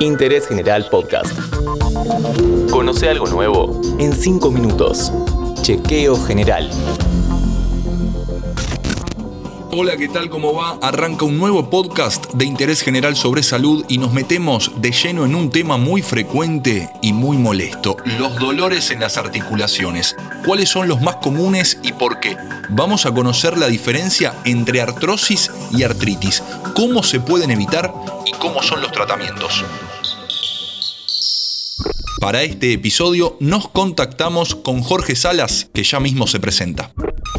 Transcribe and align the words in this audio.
Interés 0.00 0.46
General 0.46 0.86
Podcast. 0.90 1.32
Conoce 2.70 3.08
algo 3.08 3.26
nuevo 3.28 3.80
en 3.98 4.12
5 4.12 4.50
minutos. 4.50 5.10
Chequeo 5.62 6.16
General. 6.16 6.68
Hola, 9.78 9.98
¿qué 9.98 10.08
tal? 10.08 10.30
¿Cómo 10.30 10.54
va? 10.54 10.78
Arranca 10.80 11.26
un 11.26 11.36
nuevo 11.36 11.68
podcast 11.68 12.32
de 12.32 12.46
interés 12.46 12.80
general 12.80 13.14
sobre 13.14 13.42
salud 13.42 13.84
y 13.90 13.98
nos 13.98 14.10
metemos 14.10 14.72
de 14.80 14.90
lleno 14.90 15.26
en 15.26 15.34
un 15.34 15.50
tema 15.50 15.76
muy 15.76 16.00
frecuente 16.00 16.88
y 17.02 17.12
muy 17.12 17.36
molesto, 17.36 17.98
los 18.18 18.38
dolores 18.38 18.90
en 18.90 19.00
las 19.00 19.18
articulaciones. 19.18 20.16
¿Cuáles 20.46 20.70
son 20.70 20.88
los 20.88 21.02
más 21.02 21.16
comunes 21.16 21.78
y 21.82 21.92
por 21.92 22.20
qué? 22.20 22.38
Vamos 22.70 23.04
a 23.04 23.12
conocer 23.12 23.58
la 23.58 23.66
diferencia 23.66 24.32
entre 24.46 24.80
artrosis 24.80 25.50
y 25.72 25.82
artritis, 25.82 26.42
cómo 26.74 27.02
se 27.02 27.20
pueden 27.20 27.50
evitar 27.50 27.92
y 28.24 28.32
cómo 28.38 28.62
son 28.62 28.80
los 28.80 28.92
tratamientos. 28.92 29.62
Para 32.18 32.44
este 32.44 32.72
episodio 32.72 33.36
nos 33.40 33.68
contactamos 33.68 34.54
con 34.54 34.80
Jorge 34.80 35.14
Salas, 35.14 35.68
que 35.74 35.84
ya 35.84 36.00
mismo 36.00 36.26
se 36.26 36.40
presenta. 36.40 36.92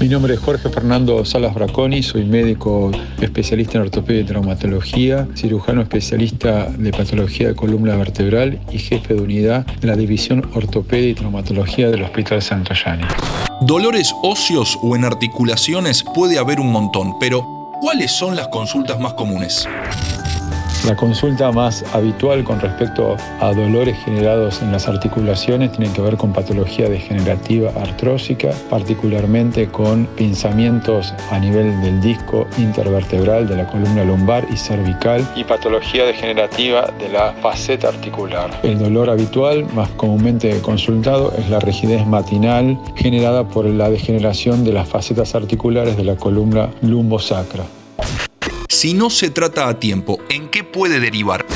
Mi 0.00 0.08
nombre 0.08 0.34
es 0.34 0.40
Jorge 0.40 0.68
Fernando 0.68 1.24
Salas 1.24 1.54
Braconi, 1.54 2.02
soy 2.02 2.24
médico 2.24 2.90
especialista 3.20 3.78
en 3.78 3.84
ortopedia 3.84 4.22
y 4.22 4.24
traumatología, 4.24 5.28
cirujano 5.34 5.82
especialista 5.82 6.66
de 6.66 6.90
patología 6.90 7.48
de 7.48 7.54
columna 7.54 7.96
vertebral 7.96 8.60
y 8.70 8.78
jefe 8.78 9.14
de 9.14 9.22
unidad 9.22 9.64
de 9.66 9.86
la 9.86 9.96
División 9.96 10.50
Ortopedia 10.54 11.10
y 11.10 11.14
Traumatología 11.14 11.90
del 11.90 12.02
Hospital 12.02 12.42
Santoyani. 12.42 13.04
Dolores 13.62 14.12
óseos 14.22 14.78
o 14.82 14.96
en 14.96 15.04
articulaciones 15.04 16.04
puede 16.14 16.38
haber 16.38 16.60
un 16.60 16.72
montón, 16.72 17.18
pero 17.18 17.70
¿cuáles 17.80 18.10
son 18.10 18.36
las 18.36 18.48
consultas 18.48 18.98
más 18.98 19.14
comunes? 19.14 19.66
La 20.84 20.94
consulta 20.94 21.50
más 21.50 21.82
habitual 21.94 22.44
con 22.44 22.60
respecto 22.60 23.16
a 23.40 23.52
dolores 23.54 23.96
generados 24.04 24.60
en 24.60 24.70
las 24.70 24.86
articulaciones 24.86 25.72
tiene 25.72 25.90
que 25.90 26.02
ver 26.02 26.18
con 26.18 26.34
patología 26.34 26.90
degenerativa 26.90 27.70
artrósica, 27.80 28.50
particularmente 28.68 29.68
con 29.68 30.04
pinzamientos 30.14 31.14
a 31.30 31.38
nivel 31.38 31.80
del 31.80 32.02
disco 32.02 32.46
intervertebral 32.58 33.48
de 33.48 33.56
la 33.56 33.66
columna 33.66 34.04
lumbar 34.04 34.46
y 34.52 34.58
cervical 34.58 35.26
y 35.34 35.44
patología 35.44 36.04
degenerativa 36.04 36.92
de 36.98 37.08
la 37.08 37.32
faceta 37.40 37.88
articular. 37.88 38.50
El 38.62 38.78
dolor 38.78 39.08
habitual, 39.08 39.64
más 39.72 39.88
comúnmente 39.90 40.60
consultado, 40.60 41.32
es 41.38 41.48
la 41.48 41.60
rigidez 41.60 42.06
matinal 42.06 42.78
generada 42.94 43.48
por 43.48 43.64
la 43.64 43.88
degeneración 43.88 44.64
de 44.64 44.74
las 44.74 44.86
facetas 44.86 45.34
articulares 45.34 45.96
de 45.96 46.04
la 46.04 46.16
columna 46.16 46.68
lumbosacra. 46.82 47.64
Si 48.84 48.92
no 48.92 49.08
se 49.08 49.30
trata 49.30 49.66
a 49.66 49.80
tiempo, 49.80 50.20
¿en 50.28 50.50
qué 50.50 50.62
puede 50.62 51.00
derivar? 51.00 51.46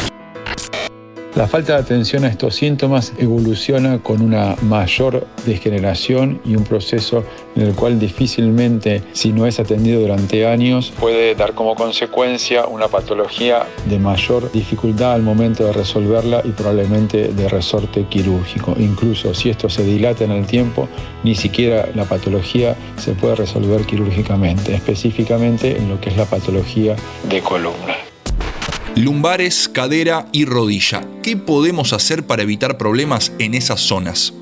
La 1.34 1.46
falta 1.46 1.74
de 1.74 1.80
atención 1.80 2.24
a 2.24 2.28
estos 2.28 2.56
síntomas 2.56 3.12
evoluciona 3.18 4.02
con 4.02 4.22
una 4.22 4.56
mayor 4.62 5.26
degeneración 5.46 6.40
y 6.44 6.56
un 6.56 6.64
proceso 6.64 7.22
en 7.54 7.62
el 7.62 7.74
cual 7.74 8.00
difícilmente, 8.00 9.02
si 9.12 9.32
no 9.32 9.46
es 9.46 9.60
atendido 9.60 10.00
durante 10.00 10.46
años, 10.46 10.92
puede 10.98 11.34
dar 11.34 11.54
como 11.54 11.74
consecuencia 11.74 12.66
una 12.66 12.88
patología 12.88 13.66
de 13.88 13.98
mayor 13.98 14.50
dificultad 14.50 15.12
al 15.12 15.22
momento 15.22 15.64
de 15.64 15.72
resolverla 15.74 16.40
y 16.44 16.48
probablemente 16.50 17.28
de 17.28 17.48
resorte 17.48 18.06
quirúrgico. 18.08 18.74
Incluso 18.78 19.34
si 19.34 19.50
esto 19.50 19.68
se 19.68 19.84
dilata 19.84 20.24
en 20.24 20.32
el 20.32 20.46
tiempo, 20.46 20.88
ni 21.22 21.34
siquiera 21.34 21.88
la 21.94 22.04
patología 22.04 22.74
se 22.96 23.12
puede 23.12 23.36
resolver 23.36 23.82
quirúrgicamente, 23.82 24.74
específicamente 24.74 25.76
en 25.76 25.90
lo 25.90 26.00
que 26.00 26.08
es 26.08 26.16
la 26.16 26.24
patología 26.24 26.96
de 27.28 27.40
columna. 27.42 27.96
Lumbares, 28.96 29.68
cadera 29.68 30.26
y 30.32 30.44
rodilla. 30.44 31.02
¿Qué 31.28 31.36
podemos 31.36 31.92
hacer 31.92 32.24
para 32.24 32.42
evitar 32.42 32.78
problemas 32.78 33.34
en 33.38 33.52
esas 33.52 33.80
zonas? 33.80 34.32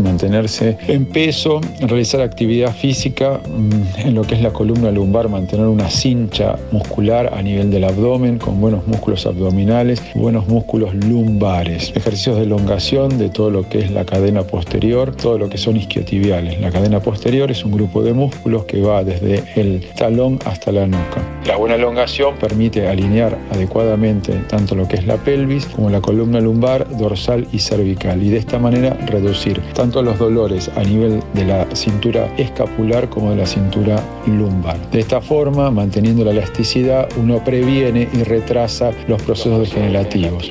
mantenerse 0.00 0.78
en 0.88 1.06
peso, 1.06 1.60
realizar 1.80 2.20
actividad 2.20 2.74
física 2.74 3.40
mm, 3.46 4.06
en 4.06 4.14
lo 4.14 4.22
que 4.22 4.34
es 4.34 4.42
la 4.42 4.52
columna 4.52 4.90
lumbar, 4.90 5.28
mantener 5.28 5.66
una 5.66 5.90
cincha 5.90 6.56
muscular 6.70 7.32
a 7.34 7.42
nivel 7.42 7.70
del 7.70 7.84
abdomen 7.84 8.38
con 8.38 8.60
buenos 8.60 8.86
músculos 8.86 9.26
abdominales 9.26 10.02
buenos 10.14 10.48
músculos 10.48 10.94
lumbares. 10.94 11.92
Ejercicios 11.94 12.36
de 12.36 12.44
elongación 12.44 13.18
de 13.18 13.28
todo 13.28 13.50
lo 13.50 13.68
que 13.68 13.80
es 13.80 13.90
la 13.90 14.04
cadena 14.04 14.42
posterior, 14.42 15.14
todo 15.14 15.38
lo 15.38 15.48
que 15.48 15.58
son 15.58 15.76
isquiotibiales. 15.76 16.60
La 16.60 16.70
cadena 16.70 17.00
posterior 17.00 17.50
es 17.50 17.64
un 17.64 17.72
grupo 17.72 18.02
de 18.02 18.12
músculos 18.12 18.64
que 18.64 18.80
va 18.80 19.04
desde 19.04 19.44
el 19.56 19.86
talón 19.96 20.38
hasta 20.44 20.72
la 20.72 20.86
nuca. 20.86 21.22
La 21.46 21.56
buena 21.56 21.74
elongación 21.74 22.36
permite 22.36 22.88
alinear 22.88 23.38
adecuadamente 23.50 24.32
tanto 24.48 24.74
lo 24.74 24.86
que 24.86 24.96
es 24.96 25.06
la 25.06 25.16
pelvis 25.16 25.66
como 25.66 25.90
la 25.90 26.00
columna 26.00 26.21
lumbar, 26.26 26.88
dorsal 26.96 27.46
y 27.52 27.58
cervical 27.58 28.22
y 28.22 28.30
de 28.30 28.38
esta 28.38 28.58
manera 28.58 28.94
reducir 29.06 29.60
tanto 29.74 30.02
los 30.02 30.18
dolores 30.18 30.70
a 30.76 30.82
nivel 30.82 31.22
de 31.34 31.44
la 31.44 31.66
cintura 31.74 32.32
escapular 32.36 33.08
como 33.08 33.30
de 33.30 33.36
la 33.36 33.46
cintura 33.46 34.02
lumbar. 34.26 34.90
De 34.90 35.00
esta 35.00 35.20
forma, 35.20 35.70
manteniendo 35.70 36.24
la 36.24 36.32
elasticidad, 36.32 37.08
uno 37.16 37.42
previene 37.44 38.08
y 38.12 38.22
retrasa 38.22 38.90
los 39.08 39.22
procesos 39.22 39.60
degenerativos. 39.60 40.50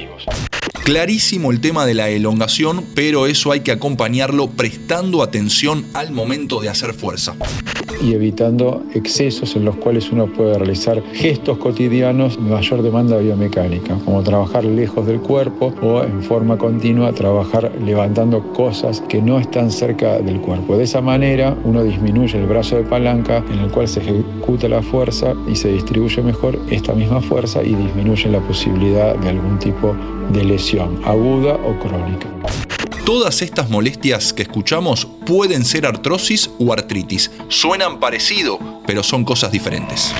Clarísimo 0.83 1.51
el 1.51 1.61
tema 1.61 1.85
de 1.85 1.93
la 1.93 2.09
elongación, 2.09 2.83
pero 2.95 3.27
eso 3.27 3.51
hay 3.51 3.59
que 3.59 3.71
acompañarlo 3.71 4.47
prestando 4.47 5.21
atención 5.21 5.85
al 5.93 6.11
momento 6.11 6.59
de 6.59 6.69
hacer 6.69 6.93
fuerza 6.93 7.35
y 8.03 8.13
evitando 8.13 8.83
excesos 8.93 9.55
en 9.55 9.65
los 9.65 9.75
cuales 9.75 10.11
uno 10.11 10.27
puede 10.27 10.57
realizar 10.57 11.03
gestos 11.13 11.57
cotidianos 11.57 12.35
de 12.35 12.49
mayor 12.49 12.81
demanda 12.81 13.17
biomecánica, 13.17 13.95
como 14.05 14.23
trabajar 14.23 14.65
lejos 14.65 15.05
del 15.05 15.19
cuerpo 15.19 15.73
o 15.81 16.03
en 16.03 16.23
forma 16.23 16.57
continua 16.57 17.13
trabajar 17.13 17.71
levantando 17.83 18.53
cosas 18.53 19.01
que 19.01 19.21
no 19.21 19.39
están 19.39 19.71
cerca 19.71 20.19
del 20.19 20.41
cuerpo. 20.41 20.77
De 20.77 20.85
esa 20.85 21.01
manera 21.01 21.55
uno 21.63 21.83
disminuye 21.83 22.39
el 22.39 22.47
brazo 22.47 22.77
de 22.77 22.83
palanca 22.83 23.43
en 23.51 23.59
el 23.59 23.69
cual 23.69 23.87
se 23.87 23.99
ejecuta 23.99 24.67
la 24.67 24.81
fuerza 24.81 25.33
y 25.47 25.55
se 25.55 25.71
distribuye 25.71 26.21
mejor 26.23 26.59
esta 26.69 26.93
misma 26.93 27.21
fuerza 27.21 27.61
y 27.63 27.75
disminuye 27.75 28.29
la 28.29 28.39
posibilidad 28.39 29.15
de 29.15 29.29
algún 29.29 29.59
tipo 29.59 29.95
de 30.33 30.43
lesión 30.43 30.70
aguda 30.79 31.55
o 31.55 31.77
crónica. 31.79 32.27
Todas 33.05 33.41
estas 33.41 33.69
molestias 33.69 34.31
que 34.31 34.43
escuchamos 34.43 35.07
pueden 35.25 35.63
ser 35.65 35.85
artrosis 35.85 36.49
o 36.59 36.73
artritis. 36.73 37.31
Suenan 37.47 37.99
parecido, 37.99 38.59
pero 38.85 39.03
son 39.03 39.23
cosas 39.23 39.51
diferentes. 39.51 40.13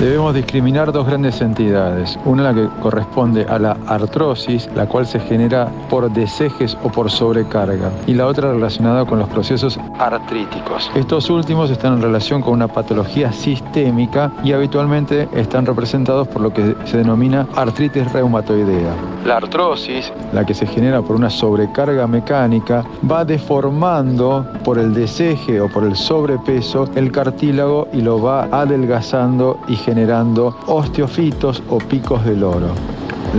Debemos 0.00 0.34
discriminar 0.34 0.90
dos 0.90 1.06
grandes 1.06 1.40
entidades. 1.40 2.18
Una 2.24 2.42
la 2.42 2.54
que 2.54 2.68
corresponde 2.80 3.46
a 3.48 3.58
la 3.60 3.76
artrosis, 3.86 4.68
la 4.74 4.86
cual 4.86 5.06
se 5.06 5.20
genera 5.20 5.70
por 5.88 6.12
desejes 6.12 6.76
o 6.82 6.90
por 6.90 7.10
sobrecarga, 7.10 7.90
y 8.06 8.14
la 8.14 8.26
otra 8.26 8.52
relacionada 8.52 9.04
con 9.04 9.20
los 9.20 9.28
procesos 9.28 9.78
artríticos. 9.98 10.90
Estos 10.96 11.30
últimos 11.30 11.70
están 11.70 11.94
en 11.94 12.02
relación 12.02 12.42
con 12.42 12.54
una 12.54 12.66
patología 12.66 13.32
sistémica 13.32 14.32
y 14.42 14.52
habitualmente 14.52 15.28
están 15.32 15.64
representados 15.64 16.26
por 16.26 16.42
lo 16.42 16.52
que 16.52 16.74
se 16.86 16.98
denomina 16.98 17.46
artritis 17.54 18.10
reumatoidea. 18.12 18.94
La 19.24 19.36
artrosis, 19.36 20.12
la 20.32 20.44
que 20.44 20.54
se 20.54 20.66
genera 20.66 21.02
por 21.02 21.14
una 21.14 21.30
sobrecarga 21.30 22.06
mecánica, 22.06 22.84
va 23.10 23.24
deformando 23.24 24.44
por 24.64 24.78
el 24.78 24.94
deseje 24.94 25.60
o 25.60 25.68
por 25.68 25.84
el 25.84 25.96
sobrepeso 25.96 26.88
el 26.94 27.10
cartílago 27.10 27.88
y 27.92 28.00
lo 28.00 28.20
va 28.20 28.44
adelgazando 28.44 29.60
y 29.68 29.76
generando 29.76 30.56
osteofitos 30.66 31.62
o 31.68 31.78
picos 31.78 32.24
del 32.24 32.44
oro. 32.44 32.68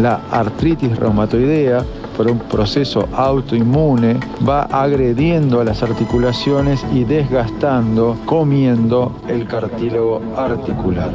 La 0.02 0.22
artritis 0.32 0.98
reumatoidea 0.98 1.84
por 2.16 2.28
un 2.30 2.40
proceso 2.40 3.08
autoinmune 3.14 4.20
va 4.48 4.64
agrediendo 4.64 5.62
a 5.62 5.64
las 5.64 5.84
articulaciones 5.84 6.86
y 6.94 7.04
desgastando, 7.04 8.18
comiendo 8.26 9.20
el 9.28 9.48
cartílago 9.48 10.22
articular. 10.36 11.12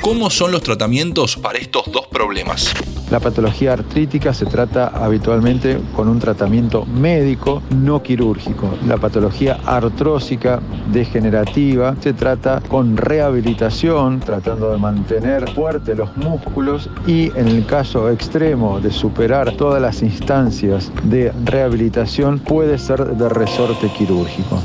¿Cómo 0.00 0.30
son 0.30 0.52
los 0.52 0.62
tratamientos 0.62 1.36
para 1.36 1.58
estos 1.58 1.90
dos 1.90 2.06
problemas? 2.06 2.72
La 3.10 3.18
patología 3.18 3.72
artrítica 3.72 4.32
se 4.32 4.46
trata 4.46 4.86
habitualmente 4.86 5.80
con 5.96 6.08
un 6.08 6.20
tratamiento 6.20 6.86
médico 6.86 7.60
no 7.74 8.02
quirúrgico. 8.04 8.70
La 8.86 8.98
patología 8.98 9.58
artrósica 9.66 10.60
degenerativa 10.92 11.96
se 12.00 12.12
trata 12.12 12.62
con 12.68 12.96
rehabilitación, 12.96 14.20
tratando 14.20 14.70
de 14.70 14.78
mantener 14.78 15.50
fuertes 15.50 15.98
los 15.98 16.16
músculos 16.16 16.88
y 17.04 17.36
en 17.36 17.48
el 17.48 17.66
caso 17.66 18.08
extremo 18.10 18.78
de 18.78 18.92
superar 18.92 19.56
todas 19.56 19.82
las 19.82 20.02
instancias 20.02 20.92
de 21.02 21.32
rehabilitación 21.44 22.38
puede 22.38 22.78
ser 22.78 23.16
de 23.16 23.28
resorte 23.28 23.88
quirúrgico. 23.88 24.62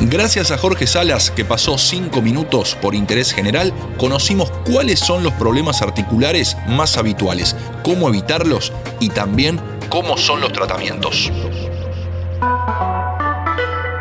Gracias 0.00 0.50
a 0.50 0.58
Jorge 0.58 0.86
Salas, 0.86 1.30
que 1.30 1.44
pasó 1.44 1.78
5 1.78 2.20
minutos 2.20 2.76
por 2.80 2.94
interés 2.94 3.32
general, 3.32 3.72
conocimos 3.96 4.50
cuáles 4.70 5.00
son 5.00 5.22
los 5.22 5.32
problemas 5.34 5.80
articulares 5.80 6.56
más 6.68 6.98
habituales, 6.98 7.56
cómo 7.82 8.08
evitarlos 8.08 8.72
y 9.00 9.08
también 9.08 9.58
cómo 9.88 10.18
son 10.18 10.40
los 10.42 10.52
tratamientos. 10.52 11.32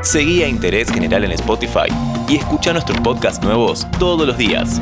Seguí 0.02 0.44
a 0.44 0.48
Interés 0.48 0.92
General 0.92 1.24
en 1.24 1.32
Spotify 1.32 1.88
y 2.28 2.36
escucha 2.36 2.74
nuestros 2.74 3.00
podcasts 3.00 3.44
nuevos 3.44 3.88
todos 3.98 4.28
los 4.28 4.38
días. 4.38 4.82